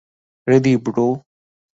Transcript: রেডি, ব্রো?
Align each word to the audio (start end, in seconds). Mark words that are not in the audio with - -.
রেডি, 0.47 0.73
ব্রো? 0.77 1.07